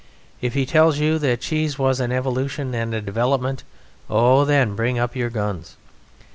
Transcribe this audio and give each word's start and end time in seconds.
If 0.41 0.55
he 0.55 0.65
tells 0.65 0.97
you 0.97 1.19
that 1.19 1.41
cheese 1.41 1.77
was 1.77 1.99
an 1.99 2.11
evolution 2.11 2.73
and 2.73 2.91
a 2.91 3.01
development, 3.01 3.63
oh! 4.09 4.45
then! 4.45 4.75
bring 4.75 4.97
up 4.97 5.15
your 5.15 5.29
guns! 5.29 5.77